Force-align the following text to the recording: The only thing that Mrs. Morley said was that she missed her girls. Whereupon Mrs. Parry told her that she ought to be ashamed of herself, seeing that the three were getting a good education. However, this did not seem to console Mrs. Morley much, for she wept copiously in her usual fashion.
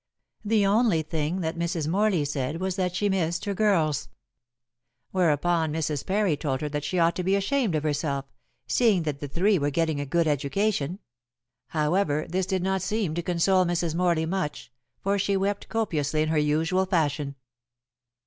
The 0.43 0.65
only 0.65 1.03
thing 1.03 1.41
that 1.41 1.59
Mrs. 1.59 1.87
Morley 1.87 2.25
said 2.25 2.59
was 2.59 2.75
that 2.75 2.95
she 2.95 3.07
missed 3.07 3.45
her 3.45 3.53
girls. 3.53 4.09
Whereupon 5.11 5.71
Mrs. 5.71 6.03
Parry 6.07 6.35
told 6.35 6.61
her 6.61 6.69
that 6.69 6.83
she 6.83 6.97
ought 6.97 7.15
to 7.17 7.23
be 7.23 7.35
ashamed 7.35 7.75
of 7.75 7.83
herself, 7.83 8.25
seeing 8.65 9.03
that 9.03 9.19
the 9.19 9.27
three 9.27 9.59
were 9.59 9.69
getting 9.69 9.99
a 10.01 10.07
good 10.07 10.27
education. 10.27 10.97
However, 11.67 12.25
this 12.27 12.47
did 12.47 12.63
not 12.63 12.81
seem 12.81 13.13
to 13.13 13.21
console 13.21 13.63
Mrs. 13.63 13.93
Morley 13.93 14.25
much, 14.25 14.71
for 15.03 15.19
she 15.19 15.37
wept 15.37 15.69
copiously 15.69 16.23
in 16.23 16.29
her 16.29 16.35
usual 16.39 16.87
fashion. 16.87 17.35